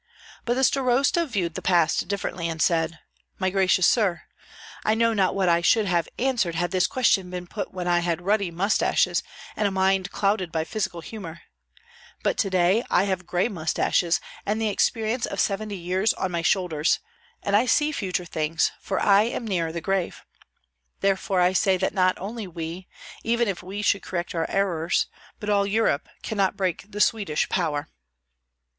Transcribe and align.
But 0.45 0.55
the 0.55 0.63
starosta 0.63 1.27
viewed 1.27 1.53
the 1.53 1.61
past 1.61 2.07
differently, 2.07 2.49
and 2.49 2.59
said: 2.59 2.97
"My 3.37 3.51
gracious 3.51 3.85
sir, 3.85 4.23
I 4.83 4.95
know 4.95 5.13
not 5.13 5.35
what 5.35 5.47
I 5.47 5.61
should 5.61 5.85
have 5.85 6.09
answered 6.17 6.55
had 6.55 6.71
this 6.71 6.87
question 6.87 7.29
been 7.29 7.45
put 7.45 7.71
when 7.71 7.87
I 7.87 7.99
had 7.99 8.23
ruddy 8.23 8.49
mustaches 8.49 9.21
and 9.55 9.67
a 9.67 9.69
mind 9.69 10.09
clouded 10.09 10.51
by 10.51 10.63
physical 10.63 11.01
humor; 11.01 11.41
but 12.23 12.35
to 12.39 12.49
day 12.49 12.83
I 12.89 13.03
have 13.03 13.27
gray 13.27 13.47
mustaches, 13.47 14.19
and 14.43 14.59
the 14.59 14.69
experience 14.69 15.27
of 15.27 15.39
seventy 15.39 15.77
years 15.77 16.13
on 16.15 16.31
my 16.31 16.41
shoulders, 16.41 16.99
and 17.43 17.55
I 17.55 17.67
see 17.67 17.91
future 17.91 18.25
things, 18.25 18.71
for 18.81 18.99
I 18.99 19.21
am 19.25 19.45
near 19.45 19.71
the 19.71 19.81
grave; 19.81 20.23
therefore 21.01 21.41
I 21.41 21.53
say 21.53 21.77
that 21.77 21.93
not 21.93 22.17
only 22.17 22.47
we, 22.47 22.87
even 23.23 23.47
if 23.47 23.61
we 23.61 23.83
should 23.83 24.01
correct 24.01 24.33
our 24.33 24.49
errors, 24.49 25.05
but 25.39 25.47
all 25.51 25.67
Europe, 25.67 26.09
cannot 26.23 26.57
break 26.57 26.89
the 26.89 26.99
Swedish 27.01 27.47
power." 27.49 27.87